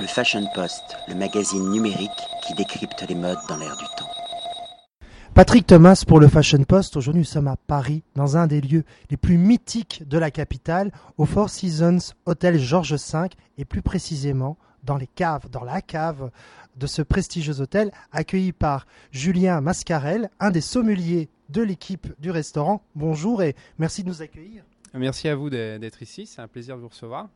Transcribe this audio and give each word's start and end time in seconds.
Le 0.00 0.06
Fashion 0.06 0.46
Post, 0.54 0.96
le 1.08 1.16
magazine 1.16 1.70
numérique 1.70 2.10
qui 2.46 2.54
décrypte 2.54 3.04
les 3.08 3.16
modes 3.16 3.38
dans 3.48 3.56
l'air 3.56 3.76
du 3.76 3.84
temps. 3.96 4.08
Patrick 5.34 5.66
Thomas 5.66 6.04
pour 6.06 6.20
le 6.20 6.28
Fashion 6.28 6.62
Post. 6.62 6.96
Aujourd'hui, 6.96 7.22
nous 7.22 7.26
sommes 7.26 7.48
à 7.48 7.56
Paris, 7.56 8.04
dans 8.14 8.36
un 8.36 8.46
des 8.46 8.60
lieux 8.60 8.84
les 9.10 9.16
plus 9.16 9.38
mythiques 9.38 10.06
de 10.06 10.16
la 10.16 10.30
capitale, 10.30 10.92
au 11.16 11.24
Four 11.24 11.50
Seasons 11.50 12.14
Hôtel 12.26 12.60
Georges 12.60 12.94
V, 12.94 13.28
et 13.56 13.64
plus 13.64 13.82
précisément 13.82 14.56
dans 14.84 14.96
les 14.96 15.08
caves, 15.08 15.50
dans 15.50 15.64
la 15.64 15.82
cave 15.82 16.30
de 16.76 16.86
ce 16.86 17.02
prestigieux 17.02 17.60
hôtel, 17.60 17.90
accueilli 18.12 18.52
par 18.52 18.86
Julien 19.10 19.60
Mascarel, 19.60 20.30
un 20.38 20.52
des 20.52 20.60
sommeliers 20.60 21.28
de 21.48 21.62
l'équipe 21.62 22.06
du 22.20 22.30
restaurant. 22.30 22.84
Bonjour 22.94 23.42
et 23.42 23.56
merci 23.78 24.04
de 24.04 24.08
nous 24.10 24.22
accueillir. 24.22 24.62
Merci 24.94 25.28
à 25.28 25.34
vous 25.34 25.50
d'être 25.50 26.02
ici, 26.02 26.26
c'est 26.26 26.40
un 26.40 26.48
plaisir 26.48 26.76
de 26.76 26.82
vous 26.82 26.88
recevoir. 26.88 27.28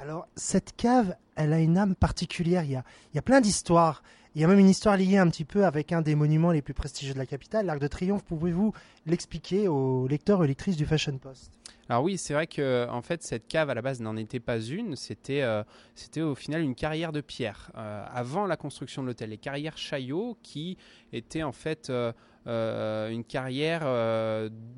Alors, 0.00 0.28
cette 0.36 0.76
cave, 0.76 1.16
elle 1.34 1.52
a 1.52 1.60
une 1.60 1.76
âme 1.76 1.94
particulière. 1.96 2.62
Il 2.64 2.70
y 2.70 2.76
a, 2.76 2.84
il 3.12 3.16
y 3.16 3.18
a 3.18 3.22
plein 3.22 3.40
d'histoires. 3.40 4.02
Il 4.34 4.40
y 4.40 4.44
a 4.44 4.46
même 4.46 4.58
une 4.58 4.68
histoire 4.68 4.96
liée 4.96 5.16
un 5.16 5.28
petit 5.28 5.44
peu 5.44 5.64
avec 5.64 5.92
un 5.92 6.02
des 6.02 6.14
monuments 6.14 6.52
les 6.52 6.62
plus 6.62 6.74
prestigieux 6.74 7.14
de 7.14 7.18
la 7.18 7.26
capitale, 7.26 7.66
l'Arc 7.66 7.80
de 7.80 7.88
Triomphe. 7.88 8.22
Pouvez-vous 8.24 8.72
l'expliquer 9.06 9.66
aux 9.66 10.06
lecteurs 10.06 10.44
et 10.44 10.46
lectrices 10.46 10.76
du 10.76 10.86
Fashion 10.86 11.18
Post? 11.18 11.50
Alors 11.88 12.04
oui, 12.04 12.18
c'est 12.18 12.34
vrai 12.34 12.46
que 12.46 12.86
en 12.90 13.00
fait 13.00 13.22
cette 13.22 13.48
cave 13.48 13.70
à 13.70 13.74
la 13.74 13.80
base 13.80 14.00
n'en 14.00 14.16
était 14.16 14.40
pas 14.40 14.60
une, 14.60 14.94
c'était 14.94 15.40
euh, 15.40 15.64
c'était 15.94 16.20
au 16.20 16.34
final 16.34 16.60
une 16.60 16.74
carrière 16.74 17.12
de 17.12 17.22
pierre 17.22 17.72
euh, 17.76 18.04
avant 18.12 18.46
la 18.46 18.58
construction 18.58 19.00
de 19.02 19.08
l'hôtel, 19.08 19.30
les 19.30 19.38
carrières 19.38 19.78
Chaillot 19.78 20.36
qui 20.42 20.76
étaient 21.14 21.42
en 21.42 21.52
fait 21.52 21.88
euh, 21.88 22.12
une 22.48 23.24
carrière 23.24 23.82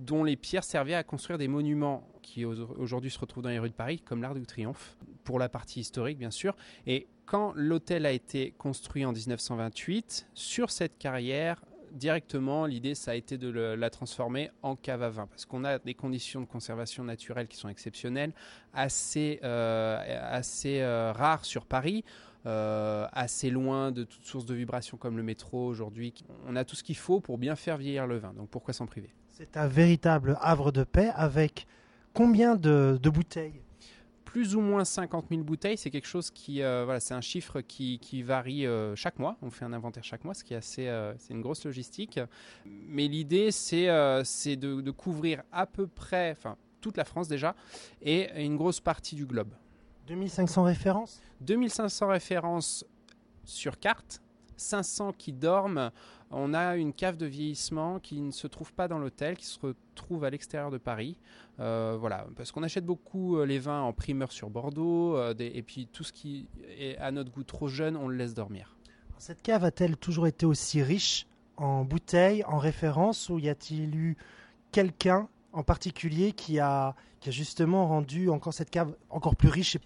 dont 0.01 0.25
les 0.25 0.37
pierres 0.37 0.65
servaient 0.65 0.95
à 0.95 1.03
construire 1.03 1.39
des 1.39 1.49
monuments 1.49 2.07
qui 2.23 2.45
aujourd'hui 2.45 3.11
se 3.11 3.19
retrouvent 3.19 3.43
dans 3.43 3.51
les 3.51 3.59
rues 3.59 3.71
de 3.71 3.75
Paris, 3.75 4.01
comme 4.01 4.23
l'Arc 4.23 4.39
de 4.39 4.45
Triomphe, 4.45 4.97
pour 5.25 5.39
la 5.39 5.49
partie 5.49 5.81
historique 5.81 6.19
bien 6.19 6.31
sûr. 6.31 6.57
Et 6.87 7.09
quand 7.27 7.53
l'hôtel 7.55 8.07
a 8.07 8.13
été 8.13 8.53
construit 8.59 9.05
en 9.05 9.13
1928, 9.13 10.29
sur 10.35 10.71
cette 10.71 10.99
carrière, 10.99 11.63
directement, 11.93 12.67
l'idée, 12.67 12.95
ça 12.95 13.13
a 13.13 13.15
été 13.15 13.39
de 13.39 13.49
la 13.51 13.91
transformer 13.91 14.51
en 14.63 14.77
cave 14.77 15.03
à 15.03 15.11
vin, 15.11 15.27
parce 15.27 15.45
qu'on 15.45 15.65
a 15.65 15.79
des 15.79 15.95
conditions 15.95 16.41
de 16.41 16.47
conservation 16.47 17.05
naturelle 17.05 17.49
qui 17.49 17.57
sont 17.57 17.69
exceptionnelles, 17.69 18.33
assez, 18.73 19.41
euh, 19.45 19.99
assez 20.31 20.81
euh, 20.81 21.13
rares 21.13 21.45
sur 21.45 21.67
Paris. 21.67 22.05
Euh, 22.47 23.07
assez 23.13 23.51
loin 23.51 23.93
de 23.93 24.03
toute 24.05 24.25
source 24.25 24.47
de 24.47 24.55
vibration 24.55 24.97
comme 24.97 25.19
le 25.19 25.23
métro 25.23 25.67
aujourd'hui. 25.67 26.15
On 26.47 26.57
a 26.57 26.65
tout 26.65 26.75
ce 26.75 26.83
qu'il 26.83 26.97
faut 26.97 27.21
pour 27.21 27.37
bien 27.37 27.55
faire 27.55 27.77
vieillir 27.77 28.07
le 28.07 28.17
vin, 28.17 28.33
donc 28.33 28.49
pourquoi 28.49 28.73
s'en 28.73 28.87
priver? 28.87 29.11
C'est 29.29 29.59
un 29.59 29.67
véritable 29.67 30.39
havre 30.41 30.73
de 30.73 30.85
paix 30.85 31.11
avec 31.15 31.67
combien 32.15 32.57
de 32.57 32.99
bouteilles? 33.05 33.61
Plus 34.25 34.55
ou 34.55 34.61
moins 34.61 34.85
50 34.85 35.27
000 35.29 35.43
bouteilles. 35.43 35.77
C'est 35.77 35.91
quelque 35.91 36.07
chose 36.07 36.31
qui, 36.31 36.63
euh, 36.63 36.85
voilà, 36.85 37.01
c'est 37.01 37.15
un 37.15 37.21
chiffre 37.21 37.63
qui, 37.63 37.99
qui 37.99 38.23
varie 38.23 38.65
euh, 38.65 38.95
chaque 38.95 39.19
mois. 39.19 39.37
On 39.43 39.51
fait 39.51 39.65
un 39.65 39.73
inventaire 39.73 40.05
chaque 40.05 40.25
mois, 40.25 40.35
ce 40.35 40.45
qui 40.45 40.55
est 40.55 40.59
assez, 40.59 40.87
euh, 40.87 41.13
c'est 41.19 41.35
une 41.35 41.41
grosse 41.41 41.65
logistique. 41.65 42.21
Mais 42.65 43.09
l'idée, 43.09 43.51
c'est, 43.51 43.89
c'est 44.25 44.55
de, 44.55 44.81
de, 44.81 44.91
couvrir 44.93 45.43
à 45.51 45.67
peu 45.67 45.89
près, 45.89 46.31
enfin, 46.31 46.57
toute 46.81 46.97
la 46.97 47.05
France 47.05 47.27
déjà, 47.27 47.57
et 48.03 48.45
une 48.45 48.57
grosse 48.57 48.81
partie 48.81 49.17
du 49.17 49.27
globe. 49.27 49.53
2500 50.07 50.65
références? 50.65 51.21
2500 51.41 52.09
références 52.09 52.85
sur 53.45 53.79
carte 53.79 54.21
500 54.61 55.15
qui 55.17 55.33
dorment. 55.33 55.91
On 56.31 56.55
a 56.55 56.77
une 56.77 56.93
cave 56.93 57.17
de 57.17 57.27
vieillissement 57.27 57.99
qui 57.99 58.21
ne 58.21 58.31
se 58.31 58.47
trouve 58.47 58.73
pas 58.73 58.87
dans 58.87 58.99
l'hôtel, 58.99 59.37
qui 59.37 59.47
se 59.47 59.59
retrouve 59.59 60.25
à 60.25 60.31
l'extérieur 60.31 60.71
de 60.71 60.79
Paris. 60.79 61.17
Euh, 61.59 61.97
voilà, 61.99 62.27
parce 62.37 62.53
qu'on 62.53 62.63
achète 62.63 62.85
beaucoup 62.85 63.37
euh, 63.37 63.45
les 63.45 63.59
vins 63.59 63.81
en 63.81 63.93
primeur 63.93 64.31
sur 64.31 64.49
Bordeaux, 64.49 65.17
euh, 65.17 65.35
et 65.39 65.63
puis 65.63 65.89
tout 65.93 66.05
ce 66.05 66.13
qui 66.13 66.47
est 66.79 66.97
à 66.99 67.11
notre 67.11 67.33
goût 67.33 67.43
trop 67.43 67.67
jeune, 67.67 67.97
on 67.97 68.07
le 68.07 68.17
laisse 68.17 68.35
dormir. 68.35 68.77
Cette 69.19 69.43
cave 69.43 69.65
a-t-elle 69.65 69.97
toujours 69.97 70.27
été 70.27 70.47
aussi 70.47 70.83
riche 70.83 71.27
en 71.57 71.85
bouteilles, 71.85 72.45
en 72.45 72.59
références, 72.59 73.29
ou 73.29 73.39
y 73.39 73.49
a-t-il 73.49 73.95
eu 73.97 74.17
quelqu'un 74.71 75.29
en 75.53 75.63
particulier 75.63 76.33
qui 76.33 76.59
a, 76.59 76.95
qui 77.21 77.29
a 77.29 77.33
justement 77.33 77.87
rendu 77.87 78.31
encore 78.31 78.55
cette 78.55 78.71
cave 78.71 78.95
encore 79.11 79.37
plus 79.37 79.49
riche 79.49 79.79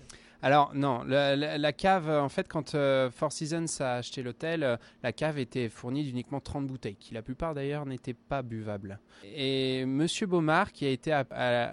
alors 0.44 0.72
non, 0.74 1.02
la, 1.06 1.72
cave, 1.72 2.10
en 2.10 2.28
fait, 2.28 2.48
quand 2.48 2.74
euh, 2.74 3.10
Four 3.10 3.32
Seasons 3.32 3.80
a 3.80 3.94
acheté 3.94 4.22
l'hôtel, 4.22 4.62
euh, 4.62 4.76
la 5.02 5.10
cave 5.10 5.38
était 5.38 5.70
fournie 5.70 6.04
d'uniquement 6.04 6.38
30 6.38 6.66
bouteilles, 6.66 6.96
qui 6.96 7.14
la 7.14 7.22
plupart 7.22 7.54
d'ailleurs 7.54 7.86
n'étaient 7.86 8.12
pas 8.12 8.42
buvables. 8.42 8.98
Et 9.24 9.86
Monsieur 9.86 10.26
Baumard, 10.26 10.72
qui 10.72 10.84
a 10.84 10.90
été 10.90 11.18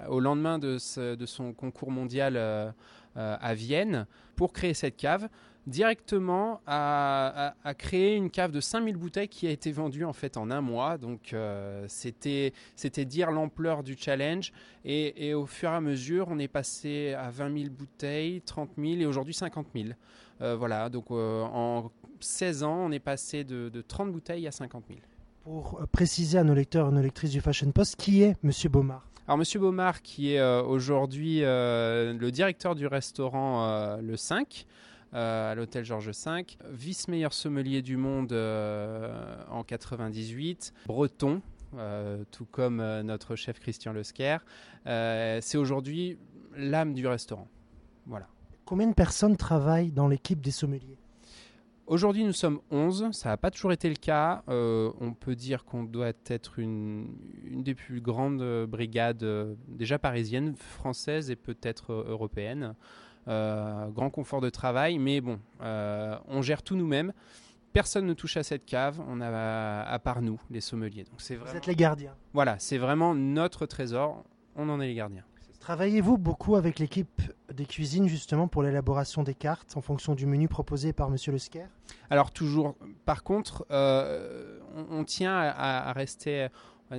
au 0.08 0.22
lendemain 0.22 0.58
de, 0.58 0.78
son 0.78 1.52
concours 1.52 1.92
mondial 1.92 2.36
euh, 2.38 2.72
à 3.16 3.54
Vienne, 3.56 4.08
pour 4.38 4.54
créer 4.54 4.74
cette 4.74 4.96
cave, 4.96 5.28
directement 5.68 6.62
à, 6.66 7.54
créer 7.78 8.16
une 8.16 8.30
cave 8.30 8.52
de 8.52 8.60
5000 8.60 8.96
bouteilles 8.98 9.28
qui 9.28 9.48
a 9.48 9.52
été 9.52 9.72
vendue 9.72 10.06
en 10.06 10.14
fait 10.14 10.38
en 10.38 10.50
un 10.52 10.62
mois. 10.62 10.98
Donc 10.98 11.34
euh, 11.34 11.86
c'était 11.88 13.06
dire 13.06 13.32
l'ampleur 13.32 13.84
du 13.84 13.96
challenge. 13.98 14.52
Et, 14.86 15.34
au 15.34 15.46
fur 15.46 15.70
et 15.70 15.76
à 15.76 15.82
mesure, 15.82 16.28
on 16.30 16.40
est 16.40 16.48
passé 16.48 17.14
à 17.14 17.30
20 17.30 17.58
000 17.58 17.70
bouteilles, 17.72 18.42
30 18.42 18.72
000 18.78 19.02
et 19.02 19.06
aujourd'hui 19.06 19.34
50 19.34 19.68
000. 19.76 19.90
Euh, 20.42 20.56
voilà, 20.56 20.90
donc 20.90 21.12
euh, 21.12 21.44
en 21.44 21.92
16 22.20 22.64
ans, 22.64 22.86
on 22.88 22.92
est 22.92 23.00
passé 23.00 23.44
de, 23.44 23.70
de 23.70 23.82
30 23.82 24.12
bouteilles 24.12 24.48
à 24.48 24.52
50 24.52 24.86
000. 24.88 25.00
Pour 25.44 25.80
préciser 25.92 26.38
à 26.38 26.44
nos 26.44 26.54
lecteurs 26.54 26.90
et 26.90 26.92
nos 26.92 27.02
lectrices 27.02 27.32
du 27.32 27.42
Fashion 27.42 27.72
Post, 27.72 27.96
qui 27.96 28.24
est 28.24 28.36
Monsieur 28.44 28.70
Baumard 28.70 29.08
alors 29.28 29.38
Monsieur 29.38 29.60
Baumard, 29.60 30.02
qui 30.02 30.34
est 30.34 30.42
aujourd'hui 30.42 31.42
le 31.42 32.30
directeur 32.32 32.74
du 32.74 32.88
restaurant 32.88 33.96
Le 34.02 34.18
5, 34.18 34.66
euh, 34.66 34.91
à 35.14 35.56
l'hôtel 35.56 35.84
Georges 35.84 36.12
V, 36.12 36.46
vice-meilleur 36.70 37.34
sommelier 37.34 37.82
du 37.82 37.98
monde 37.98 38.32
euh, 38.32 39.44
en 39.50 39.64
98, 39.64 40.74
breton, 40.86 41.42
euh, 41.76 42.24
tout 42.32 42.46
comme 42.46 42.78
notre 43.02 43.36
chef 43.36 43.60
Christian 43.60 43.94
Lesquer. 43.94 44.38
c'est 44.86 45.58
aujourd'hui 45.58 46.18
l'âme 46.56 46.94
du 46.94 47.08
restaurant. 47.08 47.48
Voilà. 48.06 48.28
Combien 48.66 48.88
de 48.88 48.94
personnes 48.94 49.38
travaillent 49.38 49.92
dans 49.92 50.08
l'équipe 50.08 50.42
des 50.42 50.52
sommeliers? 50.52 50.98
Aujourd'hui, 51.88 52.24
nous 52.24 52.32
sommes 52.32 52.62
11. 52.72 53.12
Ça 53.12 53.30
n'a 53.30 53.38
pas 53.38 53.52
toujours 53.52 53.74
été 53.74 53.90
le 53.90 53.96
cas. 53.96 54.44
on 54.48 55.14
peut 55.20 55.36
dire 55.36 55.66
qu'on 55.66 55.84
doit 55.84 56.14
être 56.28 56.60
une, 56.60 57.18
une, 57.44 57.64
des 57.64 57.76
plus 57.76 58.00
grandes 58.00 58.66
brigades, 58.66 59.26
déjà 59.68 60.00
parisiennes, 60.00 60.56
françaises 60.56 61.30
et 61.32 61.36
peut-être 61.36 61.92
européennes. 61.92 62.76
Euh, 63.28 63.88
grand 63.90 64.10
confort 64.10 64.42
de 64.42 64.50
travail, 64.50 64.98
mais 64.98 65.22
bon, 65.22 65.40
euh, 65.62 66.18
on 66.28 66.42
gère 66.42 66.64
tout 66.64 66.76
nous-mêmes. 66.76 67.14
Personne 67.74 68.06
ne 68.06 68.14
touche 68.14 68.36
à 68.36 68.44
cette 68.44 68.66
cave, 68.66 69.00
on 69.08 69.22
a 69.22 69.84
à 69.84 70.00
part 70.00 70.22
nous, 70.22 70.40
les 70.50 70.60
sommeliers. 70.60 71.04
Donc 71.04 71.22
c'est 71.22 71.36
Vous 71.36 71.56
êtes 71.56 71.68
les 71.68 71.76
gardiens. 71.76 72.16
Voilà, 72.34 72.58
c'est 72.60 72.78
vraiment 72.78 73.16
notre 73.16 73.66
trésor. 73.66 74.24
On 74.56 74.68
en 74.70 74.82
est 74.82 74.88
les 74.88 74.96
gardiens. 74.96 75.24
Travaillez-vous 75.62 76.18
beaucoup 76.18 76.56
avec 76.56 76.80
l'équipe 76.80 77.22
des 77.54 77.68
cuisines 77.68 78.08
justement 78.08 78.48
pour 78.48 78.64
l'élaboration 78.64 79.22
des 79.22 79.36
cartes 79.36 79.78
en 79.78 79.82
fonction 79.82 80.16
du 80.16 80.26
menu 80.26 80.48
proposé 80.48 80.92
par 80.92 81.12
Monsieur 81.12 81.32
Le 81.32 81.38
Alors 82.10 82.32
toujours. 82.32 82.76
Par 83.06 83.24
contre, 83.24 83.66
euh, 83.70 84.60
on, 84.90 85.04
tient 85.04 85.36
à, 85.36 85.94
rester 85.94 86.48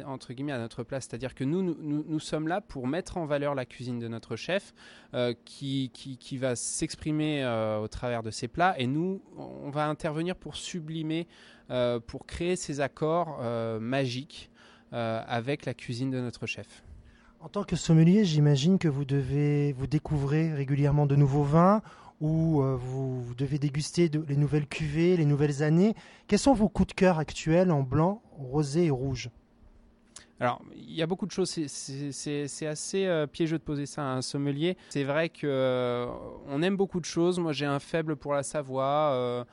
entre 0.07 0.33
guillemets 0.33 0.53
à 0.53 0.59
notre 0.59 0.83
place. 0.83 1.07
C'est-à-dire 1.09 1.35
que 1.35 1.45
nous, 1.45 1.63
nous, 1.63 2.21
sommes 2.21 2.49
là 2.49 2.61
pour 2.61 2.87
mettre 2.87 3.17
en 3.17 3.27
valeur 3.27 3.55
la 3.55 3.65
cuisine 3.65 3.99
de 3.99 4.09
notre 4.09 4.37
chef 4.37 4.75
euh, 5.15 5.35
qui, 5.45 5.91
qui, 5.93 6.39
va 6.39 6.57
s'exprimer 6.57 7.45
euh, 7.45 7.79
au 7.79 7.89
travers 7.89 8.23
de 8.23 8.31
ses 8.31 8.49
plats 8.49 8.75
et 8.79 8.87
nous, 8.87 9.21
on 9.37 9.71
va 9.71 9.87
intervenir 9.87 10.37
pour 10.37 10.57
sublimer, 10.57 11.27
euh, 11.71 12.01
pour 12.01 12.27
créer 12.27 12.57
ces 12.57 12.81
accords 12.81 13.41
magiques 13.81 14.51
avec 14.93 15.65
la 15.65 15.73
cuisine 15.73 16.11
de 16.11 16.21
notre 16.21 16.47
chef. 16.47 16.83
En 17.41 17.49
tant 17.49 17.65
que 17.65 17.77
sommelier, 17.77 18.25
j'imagine 18.25 18.79
que 18.79 18.89
vous 18.89 19.07
devez 19.07 19.73
vous 19.73 19.87
découvrir 19.87 20.55
régulièrement 20.55 21.07
de 21.07 21.17
nouveaux 21.17 21.43
vins 21.43 21.81
ou 22.21 22.63
vous, 22.63 23.35
devez 23.37 23.59
déguster 23.59 24.11
les 24.29 24.37
nouvelles 24.37 24.67
cuvées, 24.67 25.17
les 25.17 25.25
nouvelles 25.25 25.63
années. 25.63 25.95
Quels 26.29 26.39
sont 26.39 26.53
vos 26.53 26.69
coups 26.69 26.89
de 26.89 26.93
cœur 26.93 27.19
actuels 27.19 27.73
en 27.73 27.83
blanc, 27.83 28.23
rosé 28.37 28.87
et 28.87 28.91
rouge? 28.91 29.31
Alors, 30.43 30.61
il 30.75 30.93
y 30.93 31.03
a 31.03 31.07
beaucoup 31.07 31.27
de 31.27 31.31
choses. 31.31 31.51
C'est 31.51 32.67
assez 32.67 33.07
euh, 33.07 33.29
piégeux 33.29 33.59
de 33.59 33.63
poser 33.63 33.87
ça 33.87 34.03
à 34.03 34.07
un 34.07 34.23
sommelier. 34.23 34.77
C'est 34.89 35.05
vrai 35.05 35.29
que 35.29 35.47
euh, 35.47 36.09
aime 36.61 36.77
beaucoup 36.77 36.99
de 36.99 37.05
choses. 37.05 37.39
Moi, 37.39 37.53
j'ai 37.53 37.65
un 37.65 37.79
faible 37.79 38.17
pour 38.17 38.35
la 38.35 38.43
Savoie. 38.43 39.13
Euh, 39.13 39.45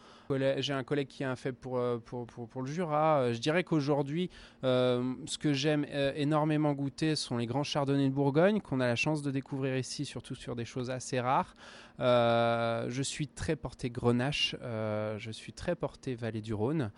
j'ai 0.58 0.74
un 0.74 0.84
collègue 0.84 1.08
qui 1.08 1.24
a 1.24 1.30
un 1.30 1.36
faible 1.36 1.58
pour, 1.58 1.80
pour, 2.06 2.26
pour, 2.26 2.62
le 2.64 2.68
Jura. 2.68 3.32
je 3.34 3.38
dirais 3.38 3.64
qu'aujourd'hui, 3.64 4.32
ce 4.64 5.38
que 5.38 5.54
j'aime 5.54 5.86
énormément 6.16 6.74
goûter 6.74 7.16
sont 7.16 7.38
les 7.38 7.48
grands 7.48 7.64
chardonnays 7.64 8.10
de 8.10 8.14
Bourgogne, 8.14 8.62
qu'on 8.62 8.80
a 8.80 8.86
la 8.86 8.96
chance 8.96 9.24
de 9.24 9.32
découvrir 9.32 9.76
ici, 9.76 10.06
surtout 10.06 10.36
sur 10.36 10.56
des 10.56 10.66
choses 10.66 10.92
assez 10.92 11.20
rares. 11.20 11.56
je 11.98 13.02
suis 13.04 13.28
très 13.28 13.56
porté 13.56 13.90
Grenache. 13.90 14.56
je 14.62 15.32
suis 15.32 15.52
très 15.52 15.76
porté 15.76 16.14
Vallée 16.14 16.42
du 16.42 16.54
Rhône. 16.54 16.92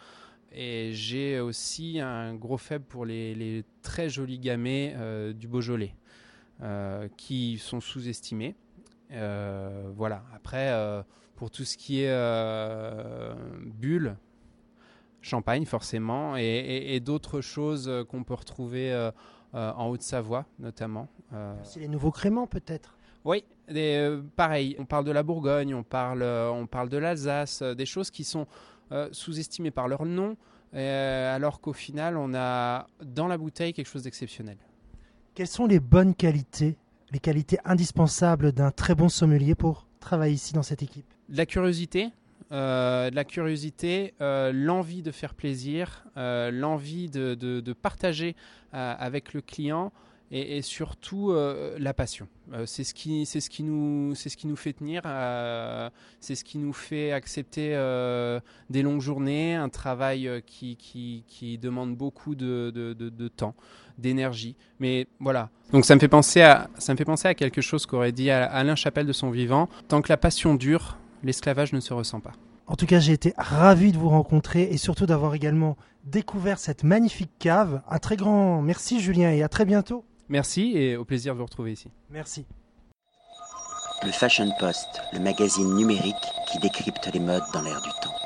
Et 0.54 0.92
j'ai 0.94 1.40
aussi 1.40 2.00
un 2.00 2.36
gros 2.36 2.58
faible 2.58 2.84
pour 2.86 3.06
les, 3.06 3.64
très 3.82 4.10
jolis 4.10 4.40
gamets 4.40 4.94
euh, 4.98 5.32
du 5.32 5.48
Beaujolais, 5.48 5.96
euh, 6.62 7.08
qui 7.16 7.58
sont 7.58 7.80
sous-estimés. 7.80 8.56
voilà. 9.10 10.24
Après, 10.36 10.74
pour 11.36 11.50
tout 11.52 11.64
ce 11.64 11.78
qui 11.78 12.02
est 12.02 13.36
bulle, 13.66 14.18
champagne 15.22 15.66
forcément, 15.66 16.36
et, 16.36 17.00
d'autres 17.00 17.42
choses 17.42 17.90
qu'on 18.10 18.24
peut 18.24 18.34
retrouver 18.34 19.10
en 19.54 19.88
Haute-Savoie 19.88 20.46
notamment. 20.60 21.08
C'est 21.64 21.80
les 21.80 21.88
nouveaux 21.88 22.12
créments 22.12 22.48
peut-être? 22.48 22.98
Oui, 23.24 23.46
pareil, 24.36 24.76
on 24.80 24.86
parle 24.86 25.06
de 25.06 25.12
la 25.12 25.24
Bourgogne, 25.24 25.76
on 25.76 25.84
parle, 25.84 26.24
on 26.24 26.66
parle 26.68 26.90
de 26.90 26.98
l'Alsace, 26.98 27.62
des 27.62 27.86
choses 27.86 28.12
qui 28.12 28.24
sont 28.24 28.48
sous-estimées 29.12 29.72
par 29.72 29.88
leur 29.88 30.06
nom, 30.06 30.36
alors 30.74 31.62
qu'au 31.62 31.74
final, 31.74 32.18
on 32.18 32.34
a 32.34 32.88
dans 33.04 33.28
la 33.28 33.38
bouteille 33.38 33.74
quelque 33.74 33.88
chose 33.88 34.04
d'exceptionnel. 34.04 34.58
Quelles 35.34 35.48
sont 35.48 35.66
les 35.66 35.80
bonnes 35.80 36.14
qualités, 36.14 36.76
les 37.12 37.20
qualités 37.20 37.58
indispensables 37.64 38.52
d'un 38.52 38.72
très 38.72 38.96
bon 38.96 39.10
sommelier 39.10 39.56
pour 39.56 39.88
travailler 40.00 40.34
ici 40.36 40.54
dans 40.54 40.64
cette 40.64 40.84
équipe? 40.84 41.06
La 41.30 41.46
curiosité, 41.46 42.10
euh, 42.52 43.10
la 43.14 43.24
curiosité, 43.24 44.14
euh, 44.20 44.52
l'envie 44.54 45.02
de 45.02 45.12
faire 45.12 45.34
plaisir, 45.34 46.04
euh, 46.18 46.52
l'envie 46.52 47.10
de, 47.10 47.74
partager 47.74 48.36
avec 48.74 49.34
le 49.34 49.42
client 49.42 49.92
et, 50.32 50.62
surtout 50.62 51.34
la 51.78 51.94
passion. 51.94 52.28
c'est 52.66 52.84
ce 52.84 52.94
qui, 52.94 53.26
c'est 53.26 53.40
ce 53.42 53.50
qui 53.50 53.64
nous, 53.64 54.16
c'est 54.16 54.30
ce 54.30 54.38
qui 54.38 54.48
nous 54.48 54.56
fait 54.56 54.74
tenir, 54.74 55.02
c'est 56.20 56.36
ce 56.36 56.44
qui 56.44 56.58
nous 56.58 56.74
fait 56.74 57.12
accepter 57.12 57.70
des 58.70 58.82
longues 58.82 59.02
journées, 59.02 59.56
un 59.56 59.70
travail 59.70 60.42
qui, 60.46 60.78
qui, 60.78 61.58
demande 61.58 61.96
beaucoup 61.96 62.36
de, 62.36 62.72
de 62.72 63.28
temps, 63.28 63.56
d'énergie. 63.98 64.56
Mais 64.80 65.08
voilà. 65.20 65.50
Donc 65.72 65.86
ça 65.86 65.96
me 65.96 66.00
fait 66.00 66.08
penser 66.08 66.42
à, 66.42 66.70
ça 66.78 66.94
me 66.94 66.98
fait 66.98 67.06
penser 67.06 67.28
à 67.28 67.34
quelque 67.34 67.62
chose 67.62 67.86
qu'aurait 67.86 68.12
dit 68.12 68.30
Alain 68.30 68.76
Chapelle 68.76 69.06
de 69.06 69.14
son 69.14 69.30
vivant. 69.30 69.70
Tant 69.88 70.02
que 70.02 70.10
la 70.10 70.18
passion 70.18 70.56
dure, 70.56 70.98
l'esclavage 71.24 71.74
ne 71.74 71.80
se 71.80 71.94
ressent 71.94 72.20
pas. 72.20 72.34
En 72.68 72.76
tout 72.76 72.86
cas, 72.86 73.00
j'ai 73.00 73.14
été 73.14 73.34
ravi 73.38 73.92
de 73.92 73.98
vous 73.98 74.10
rencontrer 74.10 74.64
et 74.64 74.78
surtout 74.78 75.06
d'avoir 75.06 75.34
également 75.34 75.78
découvert 76.06 76.58
cette 76.58 76.84
magnifique 76.84 77.32
cave. 77.40 77.82
Un 77.90 78.00
très 78.00 78.16
grand 78.16 78.62
merci 78.62 79.00
Julien 79.00 79.32
et 79.32 79.44
à 79.44 79.50
très 79.50 79.66
bientôt. 79.66 80.06
Merci 80.32 80.78
et 80.78 80.96
au 80.96 81.04
plaisir 81.04 81.34
de 81.34 81.40
vous 81.40 81.46
retrouver 81.46 81.74
ici. 81.74 81.90
Merci. 82.10 82.46
Le 84.02 84.12
Fashion 84.12 84.50
Post, 84.60 85.02
le 85.12 85.20
magazine 85.20 85.76
numérique 85.76 86.16
qui 86.50 86.58
décrypte 86.60 87.10
les 87.14 87.20
modes 87.20 87.44
dans 87.54 87.62
l'air 87.62 87.82
du 87.82 87.90
temps. 88.02 88.21